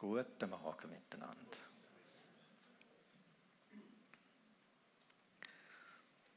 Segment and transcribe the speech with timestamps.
[0.00, 1.36] Guten Morgen miteinander.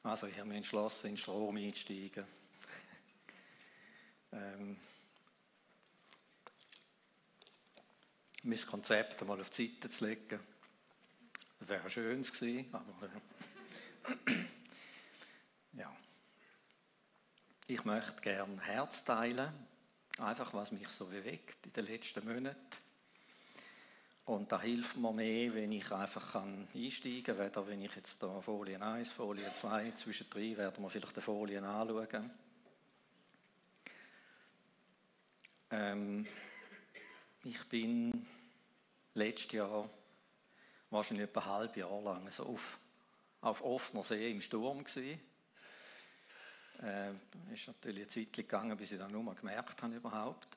[0.04, 2.26] Also, ich habe mich entschlossen, in den Strom einzusteigen.
[4.34, 4.78] ähm,
[8.44, 10.42] mein Konzept einmal auf die Seite zu legen.
[11.60, 13.10] Das wäre schön gewesen, aber
[14.28, 14.36] äh,
[15.78, 15.96] ja.
[17.68, 19.54] Ich möchte gerne Herz teilen,
[20.18, 22.83] einfach was mich so bewegt in den letzten Monaten.
[24.26, 28.40] Und da hilft mir mehr, wenn ich einfach einsteigen kann, weder wenn ich jetzt da
[28.40, 32.32] Folie 1, Folie 2, zwischendrin werden wir vielleicht die Folien anschauen.
[35.72, 36.26] Ähm,
[37.44, 38.26] ich bin
[39.14, 39.90] letztes Jahr
[40.90, 42.80] wahrscheinlich etwa ein halbes Jahr lang so auf,
[43.42, 45.20] auf offener See im Sturm gewesen
[46.82, 47.12] äh,
[47.54, 50.48] ist natürlich eine Zeit gegangen, bis ich dann nur mal gemerkt habe überhaupt.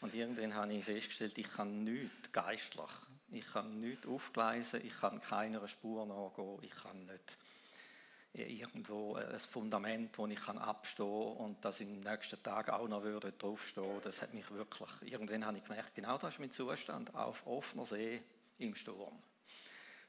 [0.00, 2.90] Und irgendwann habe ich festgestellt, ich kann nichts geistlich.
[3.30, 7.38] Ich kann nichts aufgleisen, ich kann keiner Spur nachgehen, ich kann nicht
[8.32, 13.32] irgendwo ein Fundament, wo ich kann abstehen und das im nächsten Tag auch noch würde
[13.32, 14.00] draufstehen.
[14.02, 17.84] Das hat mich wirklich, irgendwann habe ich gemerkt, genau das ist mein Zustand, auf offener
[17.84, 18.22] See
[18.58, 19.20] im Sturm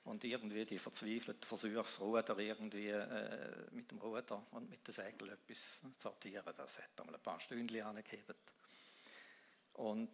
[0.06, 4.94] und irgendwie die verzweifelten Versuche, das Ruder irgendwie äh, mit dem Ruder und mit den
[4.94, 6.54] Segeln etwas zu sortieren.
[6.58, 8.36] Das hat einmal ein paar Stündchen angegeben.
[9.80, 10.12] Und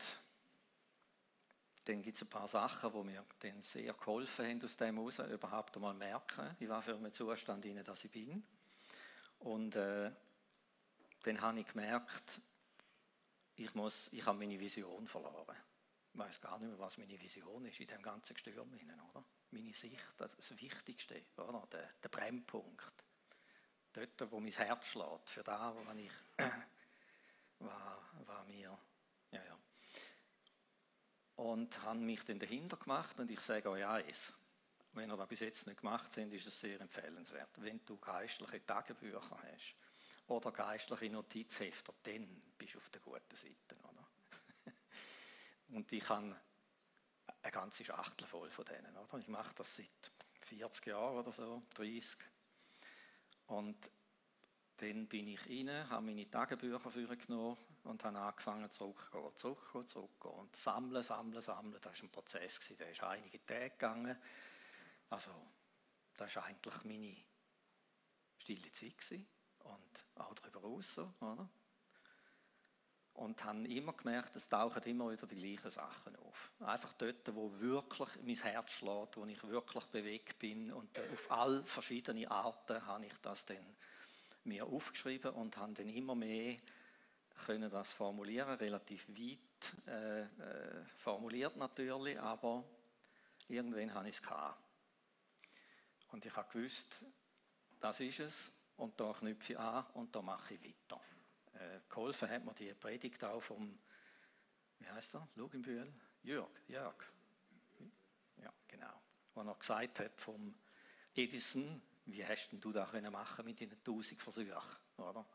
[1.85, 5.17] dann gibt es ein paar Sachen, die mir dann sehr geholfen haben, aus dem heraus
[5.17, 8.45] überhaupt einmal merken, in was für einem Zustand in dass ich bin.
[9.39, 10.11] Und äh,
[11.23, 12.41] dann habe ich gemerkt,
[13.55, 15.55] ich, muss, ich habe meine Vision verloren.
[16.13, 19.25] Ich weiß gar nicht mehr, was meine Vision ist in dem ganzen Gestürm, oder?
[19.49, 21.67] meine Sicht, das, das Wichtigste, oder?
[21.71, 23.03] Der, der Brennpunkt.
[23.93, 26.11] Dort, wo mein Herz schlägt, für da, wo ich,
[27.59, 28.77] war, war mir.
[31.35, 34.33] Und haben mich dann dahinter gemacht und ich sage euch eins,
[34.93, 37.49] wenn ihr das bis jetzt nicht gemacht habt, ist es sehr empfehlenswert.
[37.57, 39.75] Wenn du geistliche Tagebücher hast
[40.27, 44.07] oder geistliche Notizhefter, dann bist du auf der guten Seite, oder?
[45.69, 46.33] Und ich kann
[47.41, 48.95] eine ganze Schachtel voll von denen.
[48.95, 49.17] Oder?
[49.19, 52.17] Ich mache das seit 40 Jahren oder so, 30.
[53.47, 53.91] Und
[54.77, 56.79] dann bin ich rein, habe meine Tagebücher
[57.17, 60.39] genommen und habe angefangen zurückzugehen, zurückzugehen, zurückzugehen.
[60.39, 61.81] Und sammeln, sammeln, sammeln.
[61.81, 64.17] Das war ein Prozess, der ist einige Tage gegangen.
[65.09, 65.31] Also,
[66.17, 67.15] das war eigentlich meine
[68.37, 69.25] stille Zeit.
[69.59, 70.81] Und auch darüber.
[70.81, 71.49] So, oder?
[73.15, 76.51] und habe immer gemerkt, es tauchen immer wieder die gleichen Sachen auf.
[76.59, 81.63] Einfach dort, wo wirklich mein Herz schlägt, wo ich wirklich bewegt bin und auf all
[81.63, 83.75] verschiedene Arten habe ich das dann
[84.43, 86.57] mir aufgeschrieben und habe dann immer mehr
[87.45, 92.63] können das formulieren, relativ weit äh, äh, formuliert natürlich, aber
[93.47, 94.61] irgendwann habe ich es gehabt.
[96.11, 97.05] Und ich habe gewusst,
[97.79, 101.01] das ist es und da knüpfe ich an und da mache ich weiter.
[101.53, 103.77] Äh, geholfen hat mir die Predigt auch vom,
[104.79, 105.91] wie heißt er, Luginbühl?
[106.23, 106.95] Jörg, Jörg.
[108.37, 109.01] Ja, genau.
[109.33, 110.55] Wo er gesagt hat vom
[111.13, 115.25] Edison, wie hast denn du das können machen mit deinen tausend Versuchen, oder?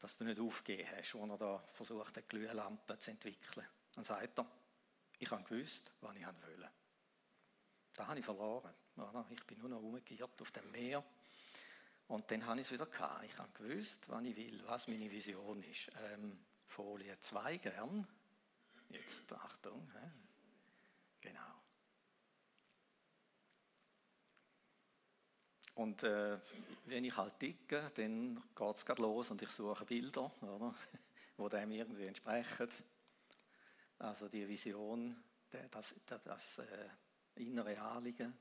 [0.00, 3.66] Dass du nicht aufgegeben hast, wo er da versucht hat, Glühlampen zu entwickeln.
[3.94, 4.46] Dann sagt er,
[5.18, 6.70] ich habe gewusst, was ich wollte.
[7.94, 8.72] Da habe ich verloren.
[9.30, 11.04] Ich bin nur noch umgekehrt auf dem Meer
[12.08, 13.24] und dann habe ich es wieder gehabt.
[13.24, 15.90] Ich habe gewusst, was ich will, was meine Vision ist.
[16.12, 18.06] Ähm, Folie 2 gern.
[18.88, 19.90] Jetzt Achtung.
[21.20, 21.60] Genau.
[25.80, 26.38] Und äh,
[26.84, 30.74] wenn ich halt ticke, dann geht es gerade los und ich suche Bilder, oder?
[31.38, 32.68] wo dem irgendwie entsprechen.
[33.98, 35.16] Also die Vision,
[35.70, 36.88] das, das, das äh,
[37.36, 38.36] innere Anliegen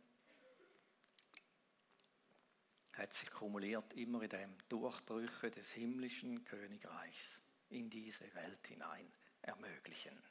[2.92, 9.10] hat sich kumuliert immer in dem Durchbrüche des himmlischen Königreichs in diese Welt hinein
[9.44, 10.22] ermöglichen.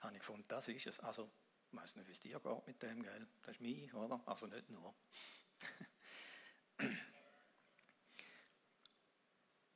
[0.00, 1.00] Habe ich gefunden, das ist es.
[1.00, 1.30] Also,
[1.70, 3.28] ich weiß nicht, wie es dir geht mit dem, gell?
[3.42, 4.18] Das ist mich, oder?
[4.24, 4.94] Also nicht nur.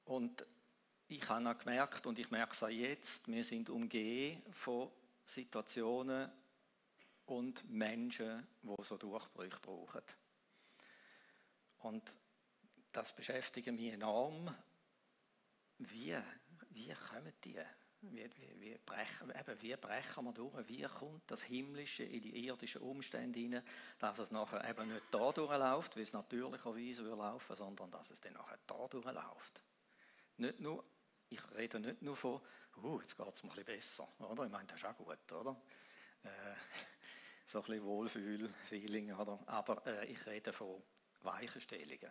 [0.05, 0.45] und
[1.09, 4.91] ich habe auch gemerkt, und ich merke es auch jetzt, wir sind umgeben von
[5.25, 6.31] Situationen
[7.27, 10.03] und Menschen, die so Durchbrüche brauchen.
[11.79, 12.17] Und
[12.93, 14.55] das beschäftigt mich enorm.
[15.79, 16.17] Wie,
[16.71, 17.59] wie kommen die?
[18.05, 20.69] Wie, wie, wie, brechen, eben, wie brechen wir durch?
[20.69, 23.63] Wie kommt das Himmlische in die irdischen Umstände hinein,
[23.99, 28.21] dass es nachher eben nicht da durchläuft, wie es natürlicherweise würde laufen, sondern dass es
[28.21, 29.63] dann nachher da durchläuft?
[30.43, 30.85] Nicht nur,
[31.29, 32.41] ich rede nicht nur von
[32.83, 34.45] uh, jetzt geht es mir ein bisschen besser, oder?
[34.45, 35.57] Ich meine, das ist auch gut, oder?
[36.25, 36.29] Äh,
[37.47, 39.39] so ein bisschen Wohlfühl-Feeling, oder?
[39.47, 40.83] Aber äh, ich rede von
[41.21, 42.11] Weichenstellungen,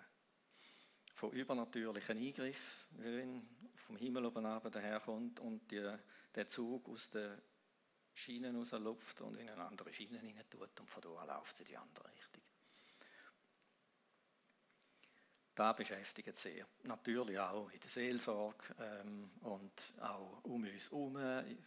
[1.14, 5.94] von übernatürlichen Eingriffen, wenn vom Himmel oben runter daherkommt und die,
[6.34, 7.38] der Zug aus den
[8.14, 11.76] Schienen rauslupft und in eine andere Schiene hinein tut und von da läuft sie die
[11.76, 12.31] andere Richtung.
[15.62, 16.66] Das beschäftigt sehr.
[16.86, 21.16] Natürlich auch in der Seelsorge ähm, und auch um uns herum,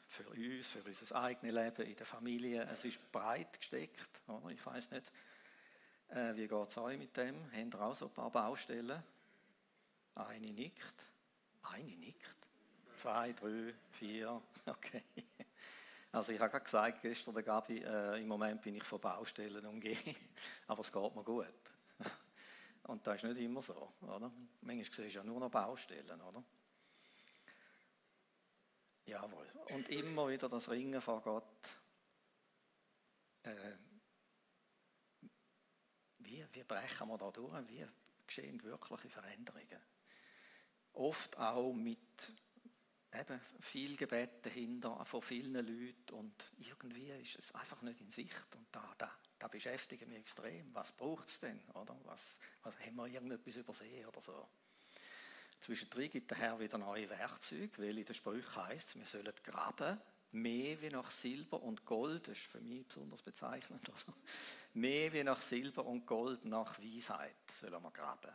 [0.08, 2.68] für uns, für unser eigenes Leben, in der Familie.
[2.72, 4.20] Es ist breit gesteckt.
[4.26, 4.50] Oder?
[4.50, 5.12] Ich weiß nicht,
[6.08, 7.36] äh, wie geht es euch mit dem?
[7.52, 9.00] Haben ihr auch so ein paar Baustellen?
[10.16, 11.04] Eine nickt.
[11.62, 12.48] Eine nickt.
[12.96, 14.42] Zwei, drei, vier.
[14.66, 15.04] Okay.
[16.10, 20.16] Also ich habe gerade gesagt, gestern Gabi, äh, im Moment bin ich von Baustellen umgeben,
[20.66, 21.46] aber es geht mir gut.
[22.84, 24.30] Und das ist nicht immer so, oder?
[24.60, 26.44] Manchmal siehst du ja nur noch Baustellen, oder?
[29.06, 29.50] Jawohl.
[29.70, 31.68] Und immer wieder das Ringen vor Gott.
[33.42, 33.76] Äh,
[36.18, 37.68] wie, wie brechen wir da durch?
[37.68, 37.86] Wie
[38.26, 39.80] geschehen wirkliche Veränderungen?
[40.92, 42.34] Oft auch mit
[43.12, 48.54] eben viel Gebet dahinter von vielen Leuten und irgendwie ist es einfach nicht in Sicht
[48.56, 49.10] und da, da,
[49.44, 50.74] da beschäftigt mich extrem.
[50.74, 51.60] Was braucht es denn?
[51.74, 51.94] Oder?
[52.04, 54.48] Was, was haben wir irgendetwas übersehen oder so?
[55.60, 60.00] Zwischendrin gibt der Herr wieder neue Werkzeuge, weil in der Sprüche heißt wir sollen graben,
[60.32, 64.16] mehr wie nach Silber und Gold, das ist für mich besonders bezeichnend, oder?
[64.72, 68.32] mehr wie nach Silber und Gold, nach Weisheit sollen wir graben.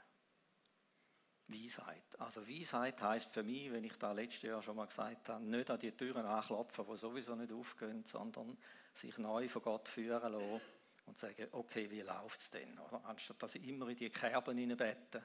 [1.47, 2.19] Weisheit.
[2.19, 5.71] Also Weisheit heißt für mich, wenn ich da letztes Jahr schon mal gesagt habe, nicht
[5.71, 8.55] an die Türen anklopfen, die sowieso nicht aufgehen, sondern
[8.93, 10.61] sich neu von Gott führen lassen
[11.09, 12.77] und sagen, okay, wie läuft es denn?
[12.79, 13.03] Oder?
[13.05, 15.23] Anstatt dass ich immer in die Kerben hineinbete,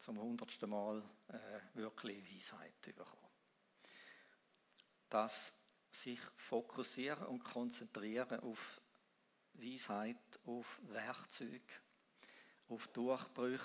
[0.00, 3.32] zum hundertsten Mal äh, wirklich Weisheit zu bekommen.
[5.08, 5.56] Das
[5.90, 8.80] sich fokussieren und konzentrieren auf
[9.54, 11.62] Weisheit, auf Werkzeug,
[12.68, 13.64] auf Durchbrüche,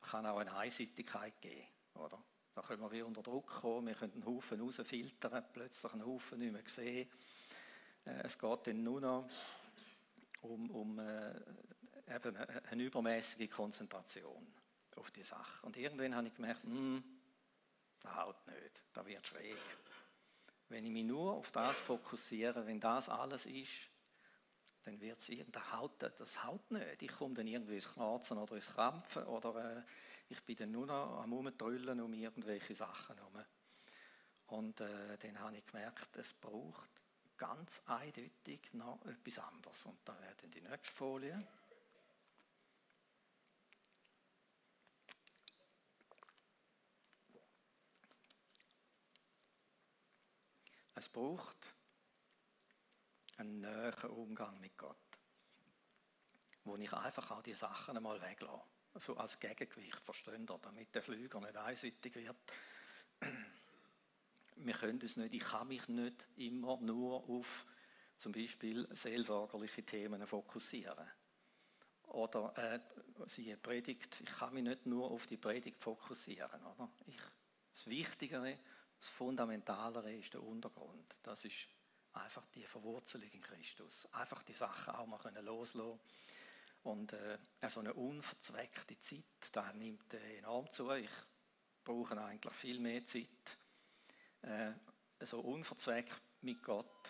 [0.00, 1.66] kann auch eine Einseitigkeit geben.
[1.94, 2.22] Oder?
[2.54, 6.38] Da können wir wie unter Druck kommen, wir können einen Haufen rausfiltern, plötzlich einen Haufen
[6.38, 7.10] nicht mehr sehen.
[8.04, 9.28] Äh, es geht dann nur noch
[10.42, 11.34] um, um äh,
[12.14, 14.46] eben eine übermäßige Konzentration
[14.96, 15.66] auf die Sache.
[15.66, 17.02] Und irgendwann habe ich gemerkt, hm,
[18.00, 19.56] das haut nicht, da wird schräg.
[20.68, 23.90] Wenn ich mich nur auf das fokussiere, wenn das alles ist,
[24.84, 27.02] dann wird es irgendein Haut, das haut nicht.
[27.02, 29.82] Ich komme dann irgendwie ins Knarzen oder ins Krampfen oder äh,
[30.28, 33.44] ich bin dann nur noch am Umtrüllen um irgendwelche Sachen herum.
[34.46, 36.90] Und äh, dann habe ich gemerkt, es braucht
[37.38, 39.86] ganz eindeutig noch etwas anderes.
[39.86, 41.48] Und da wäre dann die nächste Folie.
[50.94, 51.74] Es braucht
[53.36, 54.96] einen näheren Umgang mit Gott.
[56.64, 58.64] Wo ich einfach auch die Sachen einmal weglasse.
[58.94, 62.36] So als Gegengewicht, verstehen ihr, damit der Flüger nicht einseitig wird.
[64.60, 67.66] Wir können es nicht, ich kann mich nicht immer nur auf
[68.16, 71.08] zum Beispiel seelsorgerliche Themen fokussieren.
[72.08, 72.80] Oder äh,
[73.26, 76.64] siehe Predigt, ich kann mich nicht nur auf die Predigt fokussieren.
[76.64, 76.90] Oder?
[77.06, 77.20] Ich,
[77.72, 78.58] das Wichtigere,
[78.98, 81.18] das Fundamentalere ist der Untergrund.
[81.22, 81.68] Das ist
[82.12, 84.08] einfach die Verwurzelung in Christus.
[84.12, 86.00] Einfach die Sachen auch mal loslassen
[86.82, 90.90] Und äh, so eine unverzweckte Zeit, da nimmt äh, enorm zu.
[90.92, 91.10] Ich
[91.84, 93.57] brauche eigentlich viel mehr Zeit.
[94.42, 94.72] Äh,
[95.20, 97.08] so unverzweckt mit Gott.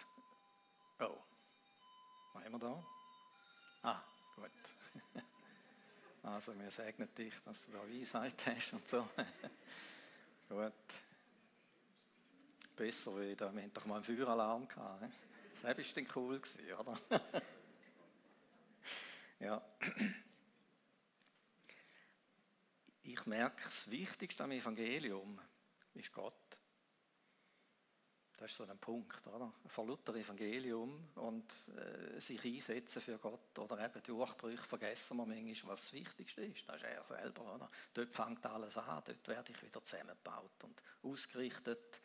[1.01, 1.19] Oh,
[2.33, 2.87] was haben wir da?
[3.83, 4.03] Ah,
[4.37, 4.51] gut.
[6.21, 9.09] Also, wir segnen dich, dass du da Weisheit hast und so.
[10.49, 10.75] gut
[12.79, 15.03] besser, wie da, wir hatten doch mal einen Feueralarm gehabt.
[15.03, 15.11] Ne?
[15.53, 16.41] Das war dann cool,
[16.79, 17.01] oder?
[19.41, 19.63] ja.
[23.03, 25.41] Ich merke, das Wichtigste am Evangelium
[25.95, 26.35] ist Gott.
[28.39, 29.53] Das ist so ein Punkt, oder?
[29.67, 35.73] Vor Luther Evangelium und äh, sich einsetzen für Gott oder eben Durchbrüche vergessen wir manchmal,
[35.73, 36.69] was das Wichtigste ist.
[36.69, 37.69] Das ist er selber, oder?
[37.95, 42.01] Dort fängt alles an, dort werde ich wieder zusammengebaut und ausgerichtet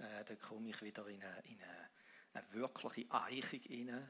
[0.00, 1.90] äh, da komme ich wieder in eine, in eine,
[2.32, 4.08] eine wirkliche Eichung hinein,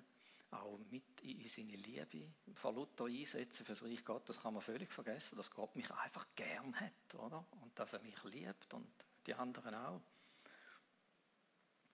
[0.53, 2.33] auch mit in seine Liebe.
[2.55, 6.27] Von Luther einsetzen für das Reich Gottes kann man völlig vergessen, dass Gott mich einfach
[6.35, 7.45] gern hat, oder?
[7.63, 8.89] Und dass er mich liebt und
[9.27, 10.01] die anderen auch.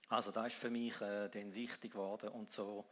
[0.08, 2.86] Also das ist für mich äh, dann wichtig geworden und so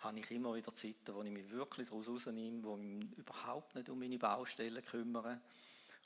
[0.00, 3.74] habe ich immer wieder Zeiten, wo ich mich wirklich daraus rausnehme, wo ich mich überhaupt
[3.74, 5.40] nicht um meine Baustellen kümmere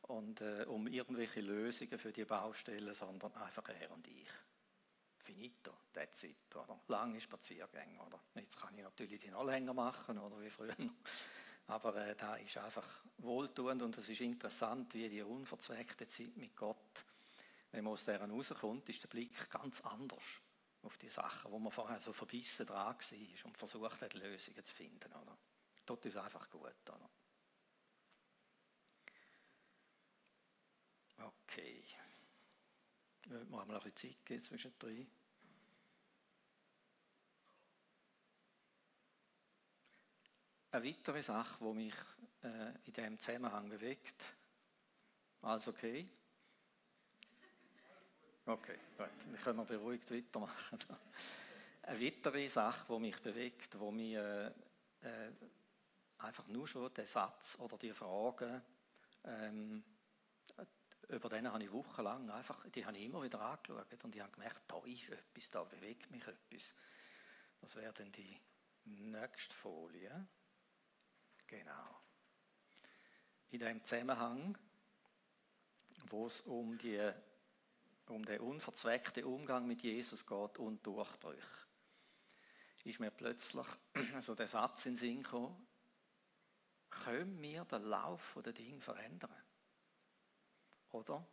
[0.02, 4.28] und äh, um irgendwelche Lösungen für die Baustellen, sondern einfach er und ich.
[5.18, 6.80] finito, that's it, oder?
[6.88, 8.20] Lange Spaziergänge, oder?
[8.34, 10.76] Jetzt kann ich natürlich die noch länger machen, oder wie früher.
[11.66, 16.56] Aber äh, da ist einfach wohltuend und es ist interessant, wie die unverzweckte Zeit mit
[16.56, 17.04] Gott,
[17.70, 20.40] wenn man aus deren rauskommt, ist der Blick ganz anders
[20.82, 24.74] auf die Sachen, wo man vorher so verbissen dran war und versucht hat, Lösungen zu
[24.74, 25.12] finden.
[25.12, 25.38] Oder?
[25.86, 26.74] Dort ist einfach gut.
[26.88, 27.10] Oder?
[31.18, 31.84] Okay.
[33.26, 35.10] Würde mir mal ein bisschen Zeit geben zwischendrin.
[40.72, 41.94] Eine weitere Sache, die mich
[42.42, 44.22] äh, in diesem Zusammenhang bewegt.
[45.42, 46.08] Alles okay?
[48.44, 49.08] Okay, gut.
[49.24, 50.78] Dann können wir beruhigt weitermachen.
[51.82, 54.52] Eine weitere Sache, die mich bewegt, wo mir
[55.00, 55.30] äh,
[56.18, 58.62] einfach nur schon der Satz oder die Frage,
[59.24, 59.84] ähm,
[61.08, 64.32] über den habe ich wochenlang einfach, die habe ich immer wieder angeschaut und ich habe
[64.32, 66.74] gemerkt, da ist etwas, da bewegt mich etwas.
[67.60, 68.40] Das wäre dann die
[68.84, 70.26] nächste Folie.
[71.46, 72.00] Genau.
[73.50, 74.56] In dem Zusammenhang,
[76.06, 77.12] wo es um, die,
[78.08, 81.66] um den unverzweckten Umgang mit Jesus geht und Durchbrüche,
[82.84, 83.66] ist mir plötzlich
[84.20, 85.66] so der Satz in den Sinn gekommen,
[86.90, 89.34] können wir den Lauf der Dinge verändern?
[90.90, 91.26] Oder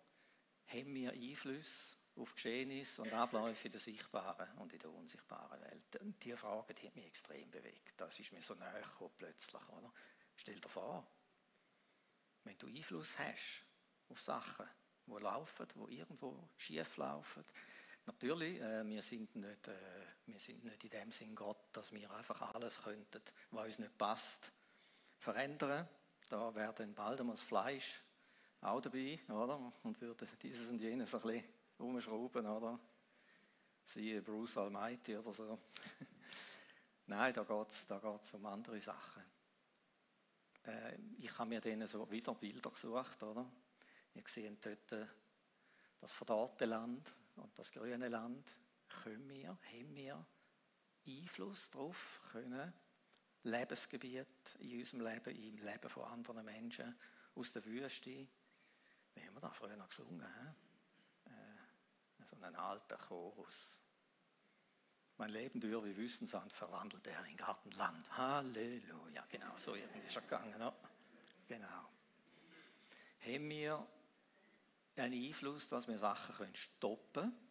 [0.67, 5.95] haben wir Einfluss auf Geschehnisse und Abläufe in der sichtbaren und in der unsichtbaren Welt?
[6.01, 7.99] Und diese Frage die hat mich extrem bewegt.
[7.99, 9.69] Das ist mir so näher gekommen plötzlich.
[9.69, 9.91] Oder?
[10.35, 11.05] Stell dir vor,
[12.43, 13.65] wenn du Einfluss hast
[14.07, 14.67] auf Sachen,
[15.09, 17.43] die laufen, die irgendwo schief laufen,
[18.09, 19.75] Natürlich, äh, wir, sind nicht, äh,
[20.25, 23.95] wir sind nicht in dem Sinn Gott, dass wir einfach alles könnten, was uns nicht
[23.99, 24.51] passt,
[25.19, 25.87] verändern.
[26.27, 28.01] Da wäre dann bald einmal das Fleisch
[28.61, 29.71] auch dabei, oder?
[29.83, 31.43] Und würde dieses und jenes ein bisschen
[31.77, 32.79] umschrauben, oder?
[33.85, 35.59] Siehe Bruce Almighty oder so.
[37.05, 39.23] Nein, da geht es da geht's um andere Sachen.
[40.63, 43.45] Äh, ich habe mir denen so wieder Bilder gesucht, oder?
[44.19, 45.07] Ihr seht dort äh,
[46.01, 48.53] das verdorrte Land und das grüne Land.
[49.03, 50.25] Können wir, haben wir
[51.07, 52.73] Einfluss darauf können,
[53.43, 54.27] Lebensgebiet
[54.59, 56.99] in unserem Leben, im Leben von anderen Menschen
[57.35, 58.27] aus der Wüste
[59.15, 60.21] wie haben wir da früher noch gesungen?
[61.25, 63.79] Äh, so einen alten Chorus.
[65.17, 68.17] Mein Leben dürr wie Wüstensand verwandelt er in Gartenland.
[68.17, 69.25] Halleluja.
[69.29, 70.73] Genau, so irgendwie er gegangen.
[71.47, 71.89] Genau.
[73.21, 73.87] Haben wir
[74.99, 77.49] einen Einfluss, dass wir Sachen können stoppen können?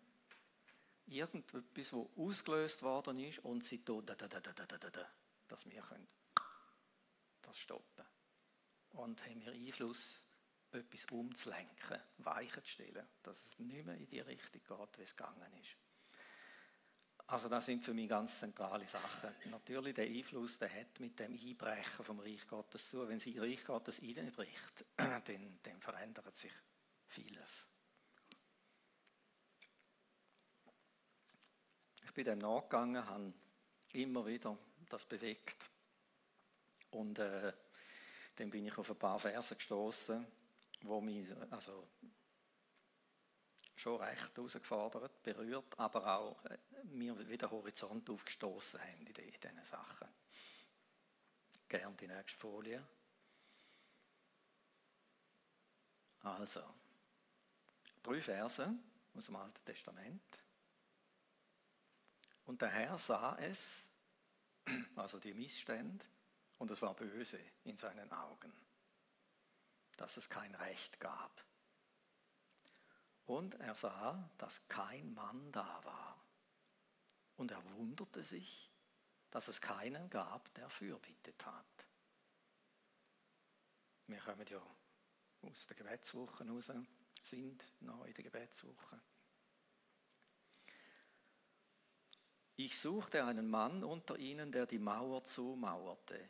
[1.07, 4.19] Irgendetwas, das ausgelöst worden ist und sie tun, dass
[5.71, 6.07] wir können
[7.43, 8.05] das stoppen
[8.90, 10.23] Und haben wir Einfluss
[10.73, 15.17] etwas umzulenken, weichen zu stellen, dass es nicht mehr in die Richtung geht, wie es
[15.17, 15.76] gegangen ist.
[17.26, 19.35] Also das sind für mich ganz zentrale Sachen.
[19.50, 23.07] Natürlich der Einfluss, der hat mit dem Einbrechen vom Reich Gottes zu.
[23.07, 26.52] Wenn sie Reich Gottes einbricht, dann, dann verändert sich
[27.08, 27.66] vieles.
[32.04, 33.32] Ich bin dem nachgegangen, habe
[33.92, 35.68] immer wieder das bewegt
[36.90, 37.52] und äh,
[38.36, 40.26] dann bin ich auf ein paar Verse gestoßen
[40.82, 41.88] wo mich also
[43.76, 50.08] schon recht herausgefordert, berührt, aber auch äh, mir wieder Horizont aufgestoßen haben in, diesen Sachen.
[51.68, 52.84] Gerne die nächste Folie.
[56.20, 56.62] Also,
[58.02, 58.75] drei Verse
[59.14, 60.38] aus dem Alten Testament.
[62.45, 63.87] Und der Herr sah es,
[64.97, 66.05] also die Missstände,
[66.59, 68.52] und es war böse in seinen Augen
[69.99, 71.45] dass es kein Recht gab.
[73.26, 76.25] Und er sah, dass kein Mann da war.
[77.37, 78.71] Und er wunderte sich,
[79.31, 81.87] dass es keinen gab, der Fürbitte tat.
[84.07, 84.62] Wir kommen ja
[85.43, 86.71] aus der Gebetswoche raus,
[87.28, 89.00] sind noch in der Gebetswoche.
[92.56, 96.28] Ich suchte einen Mann unter ihnen, der die Mauer zumauerte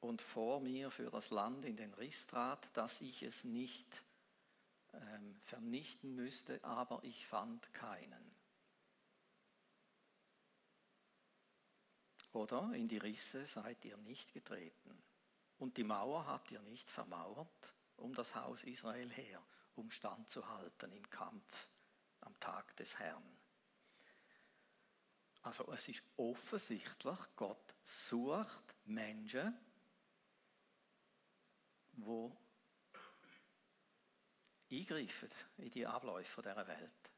[0.00, 4.04] und vor mir für das Land in den Riss trat, dass ich es nicht
[4.92, 8.34] ähm, vernichten müsste, aber ich fand keinen.
[12.32, 15.02] Oder in die Risse seid ihr nicht getreten.
[15.58, 19.42] Und die Mauer habt ihr nicht vermauert um das Haus Israel her,
[19.76, 21.68] um Stand zu halten im Kampf
[22.20, 23.38] am Tag des Herrn.
[25.42, 29.54] Also es ist offensichtlich, Gott sucht Menschen,
[31.92, 32.34] wo
[34.70, 37.10] eingreifen in die Abläufe dieser Welt.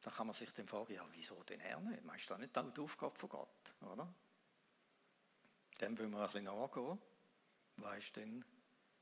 [0.00, 2.04] Da kann man sich dann fragen, ja, wieso denn er nicht?
[2.04, 4.12] Meinst du das nicht auch die Aufgabe von Gott, oder?
[5.80, 6.98] Dem wollen wir ein bisschen nachgehen.
[7.76, 8.44] Was ist denn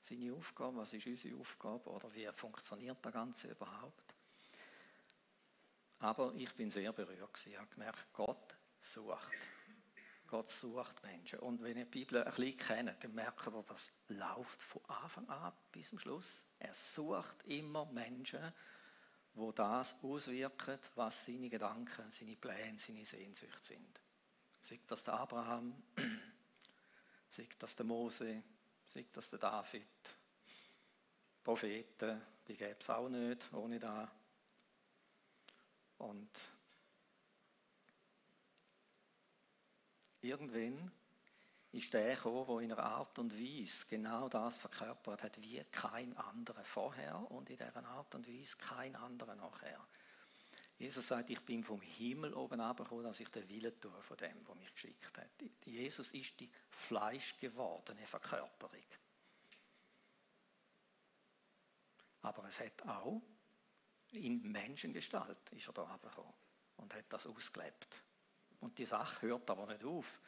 [0.00, 0.78] seine Aufgabe?
[0.78, 1.90] Was ist unsere Aufgabe?
[1.90, 4.14] Oder wie funktioniert das Ganze überhaupt?
[6.00, 7.46] Aber ich bin sehr berührt.
[7.46, 9.32] Ich habe gemerkt, Gott sucht.
[10.28, 11.38] Gott sucht Menschen.
[11.40, 15.28] Und wenn ihr die Bibel ein bisschen kennt, dann merkt ihr, das läuft von Anfang
[15.28, 16.44] an bis zum Schluss.
[16.58, 18.52] Er sucht immer Menschen,
[19.34, 24.00] wo das auswirken, was seine Gedanken, seine Pläne, seine Sehnsucht sind.
[24.62, 25.82] Sagt das der Abraham,
[27.30, 28.42] sagt das der Mose,
[28.88, 29.86] sagt das der David,
[31.42, 34.10] Propheten, die gäbe es auch nicht ohne da.
[35.98, 36.30] Und
[40.20, 40.92] irgendwann
[41.72, 46.16] ist der gekommen, der in einer Art und Weise genau das verkörpert hat, wie kein
[46.16, 49.86] anderer vorher und in dieser Art und Weise kein anderer nachher.
[50.78, 54.44] Jesus sagt, ich bin vom Himmel oben abgekommen, dass ich den Willen tue von dem,
[54.44, 55.30] der mich geschickt hat.
[55.64, 58.84] Jesus ist die fleischgewordene Verkörperung.
[62.22, 63.20] Aber es hat auch
[64.12, 66.32] in Menschengestalt ist er da abgekommen
[66.76, 68.02] und hat das ausgelebt.
[68.60, 70.20] Und die Sache hört aber nicht auf.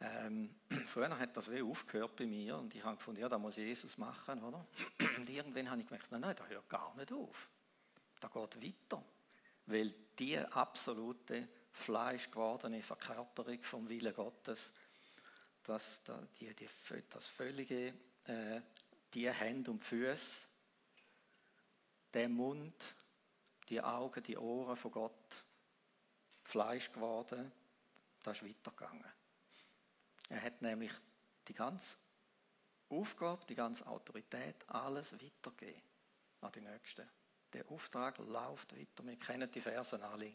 [0.00, 0.54] Ähm,
[0.86, 3.96] früher hat das wie aufgehört bei mir und ich habe gefunden, ja, da muss Jesus
[3.98, 4.66] machen, oder?
[5.16, 7.48] Und irgendwann habe ich gemerkt, nein, nein, das hört gar nicht auf.
[8.18, 9.04] Da geht weiter.
[9.72, 14.72] Weil die absolute fleischgewordene Verkörperung vom Willen Gottes,
[15.62, 16.02] das,
[16.38, 16.68] die, die,
[17.08, 18.60] das völlige, äh,
[19.14, 20.46] die Hände und Füße,
[22.12, 22.74] der Mund,
[23.70, 25.44] die Augen, die Ohren von Gott,
[26.44, 27.50] Fleisch geworden,
[28.22, 29.10] das ist weitergegangen.
[30.28, 30.92] Er hat nämlich
[31.48, 31.96] die ganze
[32.90, 35.82] Aufgabe, die ganze Autorität, alles weitergegeben
[36.42, 37.08] an die Nächsten.
[37.52, 39.04] Der Auftrag läuft weiter.
[39.04, 40.32] Wir kennen die Versen alle.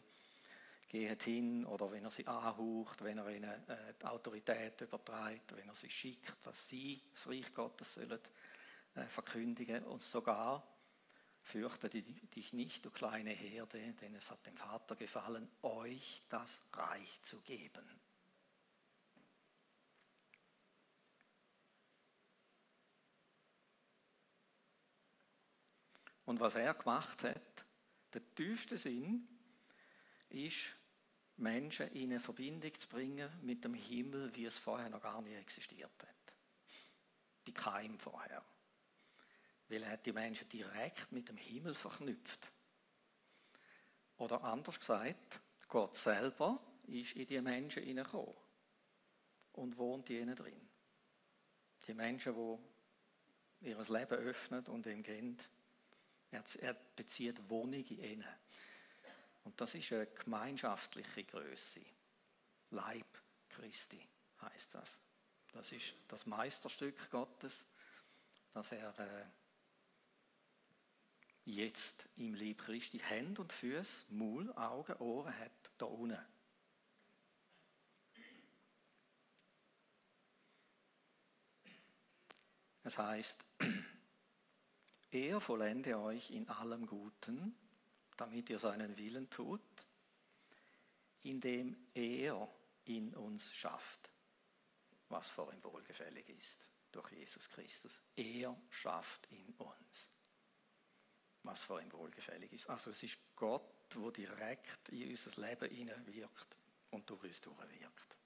[0.88, 5.68] Geht hin oder wenn er sie anhaucht, wenn er ihnen äh, die Autorität überträgt, wenn
[5.68, 8.20] er sie schickt, dass sie das Reich Gottes sollen
[8.94, 10.66] äh, verkündigen und sogar
[11.42, 17.22] fürchte dich nicht, du kleine Herde, denn es hat dem Vater gefallen, euch das Reich
[17.22, 17.84] zu geben.
[26.28, 27.64] Und was er gemacht hat,
[28.12, 29.26] der tiefste Sinn,
[30.28, 30.76] ist,
[31.38, 35.38] Menschen in eine Verbindung zu bringen mit dem Himmel, wie es vorher noch gar nicht
[35.38, 36.34] existiert hat.
[37.46, 38.44] Bei keinem vorher.
[39.68, 42.52] Weil er hat die Menschen direkt mit dem Himmel verknüpft.
[44.18, 48.34] Oder anders gesagt, Gott selber ist in die Menschen hineingekommen
[49.52, 50.68] und wohnt ihnen drin.
[51.86, 52.34] Die Menschen,
[53.62, 55.38] die ihr Leben öffnen und ihm gehen,
[56.30, 58.24] er, er bezieht Wohnung in.
[59.44, 61.80] Und das ist eine gemeinschaftliche Größe.
[62.70, 63.06] Leib
[63.48, 64.06] Christi
[64.42, 64.98] heißt das.
[65.52, 67.64] Das ist das Meisterstück Gottes,
[68.52, 69.24] dass er äh,
[71.46, 76.18] jetzt im Leib Christi Hände und Füße, Maul, Augen, Ohren hat, da unten.
[82.84, 83.44] Es heißt,
[85.10, 87.56] er vollende euch in allem Guten,
[88.16, 89.60] damit ihr seinen Willen tut,
[91.22, 92.48] indem er
[92.84, 94.10] in uns schafft,
[95.08, 98.02] was vor ihm wohlgefällig ist, durch Jesus Christus.
[98.16, 100.10] Er schafft in uns,
[101.42, 102.68] was vor ihm wohlgefällig ist.
[102.68, 106.56] Also es ist Gott, wo direkt in unser Leben wirkt
[106.90, 108.16] und durch uns durchwirkt.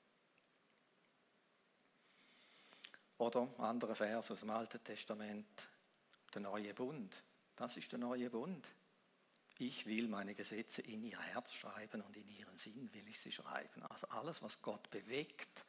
[3.18, 5.68] Oder andere Vers aus dem Alten Testament,
[6.34, 7.24] der neue Bund.
[7.56, 8.68] Das ist der neue Bund.
[9.58, 13.30] Ich will meine Gesetze in ihr Herz schreiben und in ihren Sinn will ich sie
[13.30, 13.82] schreiben.
[13.84, 15.64] Also alles, was Gott bewegt,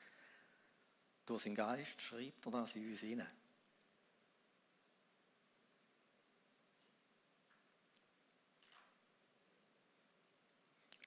[1.26, 3.44] durch seinen Geist schreibt er das in uns hinein.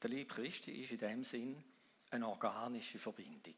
[0.03, 1.65] Der Lieb Christi ist in dem Sinn
[2.11, 3.57] eine organische Verbindung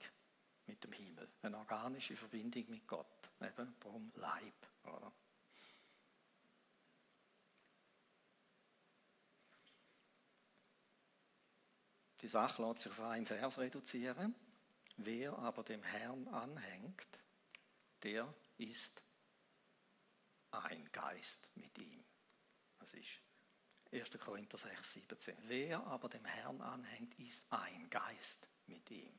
[0.66, 3.30] mit dem Himmel, eine organische Verbindung mit Gott.
[3.40, 4.54] Eben darum Leib.
[4.84, 5.12] Oder?
[12.20, 14.34] Die Sache lässt sich auf einen Vers reduzieren.
[14.96, 17.06] Wer aber dem Herrn anhängt,
[18.02, 19.02] der ist
[20.50, 22.04] ein Geist mit ihm.
[22.80, 23.20] Das ist
[23.92, 24.18] 1.
[24.18, 25.36] Korinther 6, 17.
[25.42, 29.12] Wer aber dem Herrn anhängt, ist ein Geist mit ihm.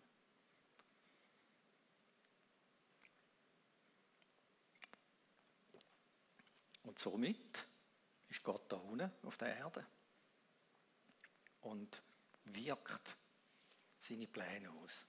[6.84, 7.68] Und somit
[8.28, 9.86] ist Gott da unten auf der Erde
[11.62, 12.02] und
[12.56, 13.18] wirkt
[14.00, 15.06] seine Pläne aus.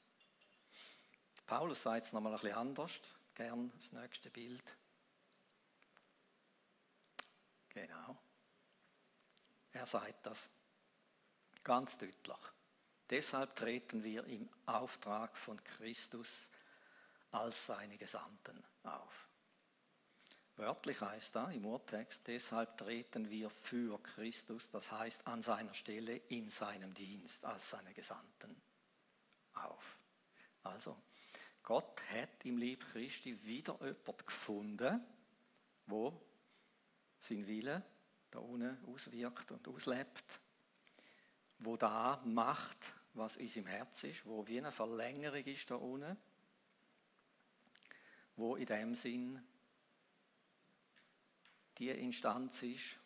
[1.47, 3.01] Paulus sagt es nochmal ein bisschen anders.
[3.35, 4.65] Gern das nächste Bild.
[7.71, 8.17] Genau.
[9.73, 10.49] Er sagt das
[11.63, 12.37] ganz deutlich.
[13.09, 16.51] Deshalb treten wir im Auftrag von Christus
[17.33, 19.30] als seine Gesandten auf.
[20.61, 26.17] Wörtlich heißt da im Urtext, deshalb treten wir für Christus, das heißt an seiner Stelle
[26.29, 28.55] in seinem Dienst als seine Gesandten
[29.55, 29.99] auf.
[30.63, 30.99] Also,
[31.63, 35.01] Gott hat im Lieb Christi wieder jemand gefunden,
[35.87, 36.13] wo
[37.21, 37.83] sein Wille
[38.31, 40.41] da unten auswirkt und auslebt,
[41.61, 46.19] wo da macht, was in seinem Herz ist, wo wie eine Verlängerung ist da unten,
[48.37, 49.43] wo in dem Sinn
[51.81, 52.99] die Instanz ist,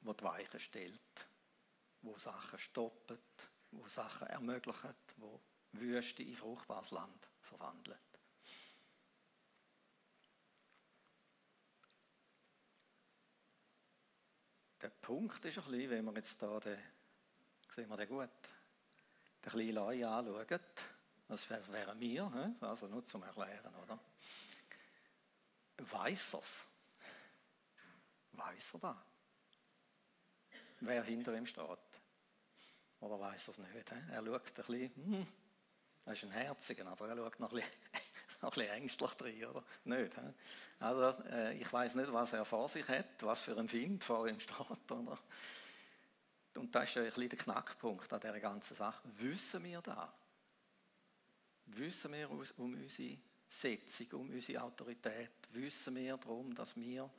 [0.00, 1.28] wo die Weichen stellt,
[2.02, 3.14] wo Sachen stoppt,
[3.70, 5.40] wo Sachen ermöglicht, wo
[5.72, 8.00] Wüste in fruchtbares Land verwandelt.
[14.82, 16.78] Der Punkt ist ein bisschen, wenn wir jetzt da den,
[17.74, 18.30] sehen wir den gut,
[19.44, 20.60] den kleinen Leu anschauen,
[21.28, 23.98] das wären wir, also nur zum Erklären, oder?
[25.76, 26.66] Weiß er's?
[28.38, 29.04] Weiß er da?
[30.80, 31.66] Wer hinter ihm steht?
[33.00, 33.90] Oder weiß er es nicht?
[33.90, 34.12] He?
[34.12, 35.26] Er schaut ein bisschen, hm,
[36.04, 37.70] er ist ein Herziger, aber er schaut noch ein bisschen,
[38.42, 39.64] noch ein bisschen ängstlich drin, oder?
[39.84, 40.32] Nicht, he?
[40.78, 44.28] Also, äh, ich weiß nicht, was er vor sich hat, was für ein Find vor
[44.28, 45.18] ihm steht, oder?
[46.54, 49.02] Und das ist ein bisschen der Knackpunkt an dieser ganzen Sache.
[49.16, 50.12] Wissen wir da?
[51.66, 52.40] Wissen wir um
[52.74, 55.30] unsere Setzung, um unsere Autorität?
[55.50, 57.10] Wissen wir darum, dass wir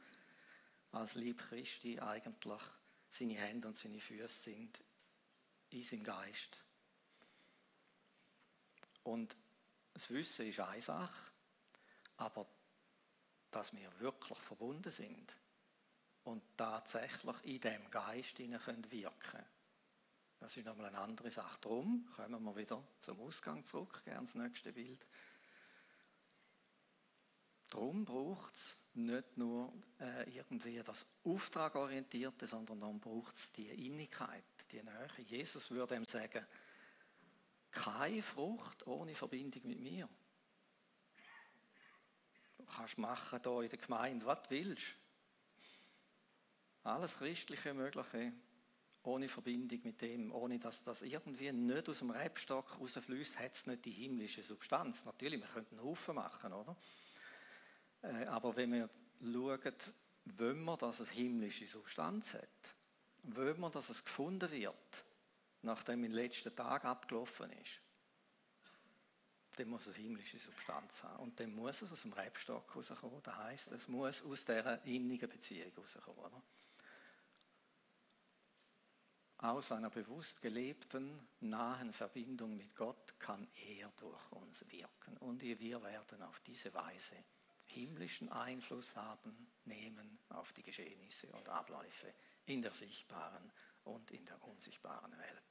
[0.91, 2.61] als Lieb Christi eigentlich
[3.09, 4.83] seine Hände und seine Füße sind
[5.69, 6.57] in seinem Geist.
[9.03, 9.35] Und
[9.93, 11.31] das Wissen ist eine Sache,
[12.17, 12.47] aber
[13.51, 15.33] dass wir wirklich verbunden sind
[16.23, 19.45] und tatsächlich in dem Geist können wirken
[20.39, 21.59] das ist nochmal eine andere Sache.
[21.61, 25.05] Darum kommen wir wieder zum Ausgang zurück, gerne das nächste Bild.
[27.67, 34.43] Darum braucht es nicht nur äh, irgendwie das Auftragorientierte, sondern dann braucht es die Innigkeit,
[34.71, 35.09] die Nähe.
[35.25, 36.45] Jesus würde ihm sagen,
[37.71, 40.09] keine Frucht ohne Verbindung mit mir.
[42.57, 44.95] Du kannst machen hier in der Gemeinde, was willst.
[46.83, 48.33] Alles Christliche Mögliche,
[49.03, 53.67] ohne Verbindung mit dem, ohne dass das irgendwie nicht aus dem Rebstock rausfließt, hat es
[53.67, 55.05] nicht die himmlische Substanz.
[55.05, 56.75] Natürlich, wir könnten einen Haufen machen, oder?
[58.01, 58.89] Äh, aber wenn wir
[59.21, 59.73] schauen,
[60.25, 62.75] wollen wir, dass es himmlische Substanz hat,
[63.23, 65.05] wollen wir, dass es gefunden wird,
[65.61, 67.81] nachdem im letzten Tag abgelaufen ist,
[69.57, 71.19] dann muss es himmlische Substanz haben.
[71.23, 73.21] Und dann muss es aus dem Rebstock rauskommen.
[73.23, 76.19] Das heisst, es muss aus dieser innigen Beziehung rauskommen.
[76.19, 76.41] Oder?
[79.39, 85.17] Aus einer bewusst gelebten, nahen Verbindung mit Gott kann er durch uns wirken.
[85.17, 87.15] Und wir werden auf diese Weise
[87.71, 92.13] himmlischen Einfluss haben, nehmen auf die Geschehnisse und Abläufe
[92.45, 93.51] in der sichtbaren
[93.83, 95.43] und in der unsichtbaren Welt.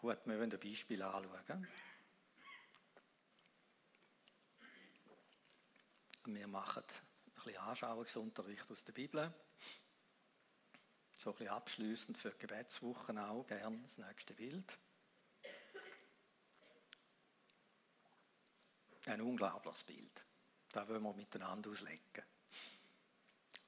[0.00, 1.66] Gut, wir wollen ein Beispiel anschauen.
[6.24, 9.34] Wir machen ein bisschen Anschauungsunterricht aus der Bibel.
[11.14, 14.78] So ein bisschen abschließend für die Gebetswochen auch, gern das nächste Bild.
[19.08, 20.24] Ein unglaubliches Bild.
[20.70, 22.22] Das wollen wir miteinander auslegen.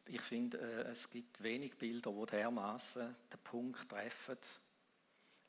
[0.04, 4.36] Ich finde, äh, es gibt wenig Bilder, die dermaßen den Punkt treffen,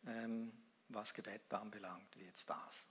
[0.08, 0.54] ähm,
[0.88, 2.88] was Gebet anbelangt, wie jetzt das.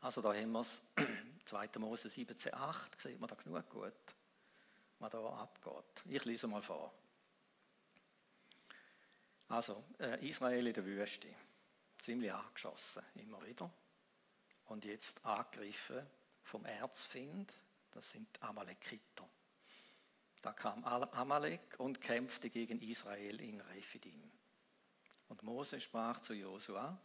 [0.00, 0.80] Also da haben wir es,
[1.44, 1.68] 2.
[1.78, 3.92] Mose 17,8, sieht man da genug gut,
[5.00, 6.04] was da abgeht.
[6.06, 6.94] Ich lese mal vor.
[9.48, 11.28] Also, äh, Israel in der Wüste,
[11.98, 13.70] ziemlich angeschossen, immer wieder
[14.68, 16.06] und jetzt angegriffen
[16.42, 17.52] vom Erzfind,
[17.90, 19.28] das sind Amalekiter.
[20.42, 24.30] Da kam Amalek und kämpfte gegen Israel in Rephidim.
[25.28, 26.96] Und Mose sprach zu Josua,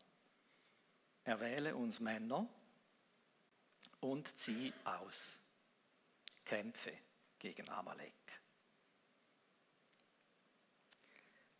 [1.23, 2.47] erwähle uns Männer
[4.01, 5.39] und zieh aus,
[6.45, 6.97] kämpfe
[7.39, 8.13] gegen Amalek.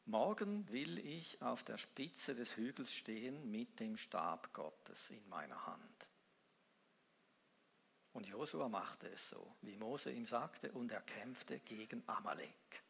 [0.05, 5.65] Morgen will ich auf der Spitze des Hügels stehen mit dem Stab Gottes in meiner
[5.65, 6.07] Hand.
[8.11, 12.83] Und Josua machte es so, wie Mose ihm sagte, und er kämpfte gegen Amalek.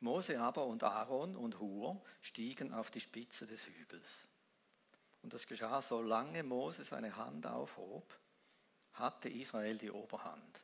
[0.00, 4.26] Mose aber und Aaron und Hur stiegen auf die Spitze des Hügels.
[5.22, 8.18] Und das geschah, solange Mose seine Hand aufhob,
[8.92, 10.62] hatte Israel die Oberhand.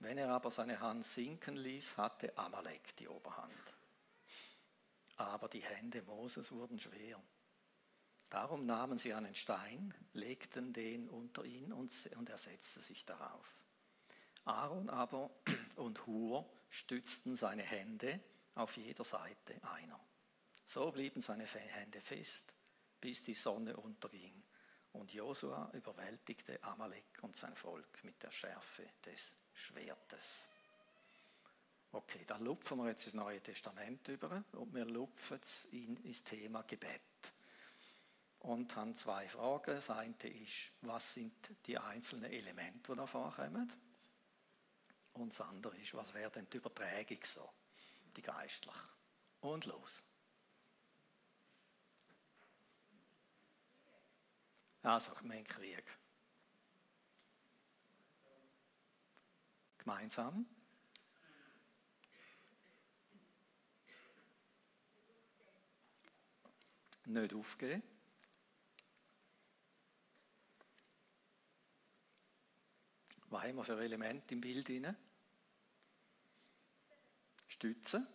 [0.00, 3.52] Wenn er aber seine Hand sinken ließ, hatte Amalek die Oberhand.
[5.16, 7.22] Aber die Hände Moses wurden schwer.
[8.30, 11.92] Darum nahmen sie einen Stein, legten den unter ihn und,
[12.28, 13.54] er setzte sich darauf.
[14.46, 15.30] Aaron aber
[15.76, 18.20] und Hur stützten seine Hände
[18.54, 20.00] auf jeder Seite einer.
[20.64, 22.54] So blieben seine Hände fest,
[23.00, 24.42] bis die Sonne unterging.
[24.92, 30.46] Und Josua überwältigte Amalek und sein Volk mit der Schärfe des Schwertes.
[31.92, 36.22] Okay, dann lupfen wir jetzt das Neue Testament über und wir lupfen es in das
[36.22, 37.00] Thema Gebet
[38.40, 39.74] und haben zwei Fragen.
[39.74, 41.34] Das eine ist, was sind
[41.66, 43.72] die einzelnen Elemente, die da vorkommen?
[45.14, 47.50] Und das andere ist, was wäre denn die Übertragung so,
[48.16, 48.76] die geistlich?
[49.40, 50.04] Und los.
[54.82, 55.84] Also, mein Krieg.
[59.90, 60.46] Gemeinsam.
[67.06, 67.82] Nicht aufgeben.
[73.30, 74.96] Was haben wir für Elemente im Bild drin?
[77.48, 78.06] Stütze.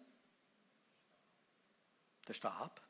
[2.25, 2.81] Der Stab.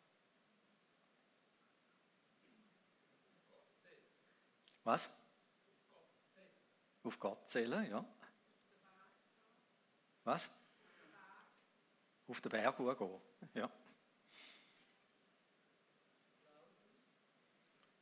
[4.83, 5.09] Was?
[7.01, 8.14] Auf Gott zählen, ja.
[10.25, 10.49] Was?
[12.27, 13.21] Auf den Berg gehen,
[13.53, 13.69] ja.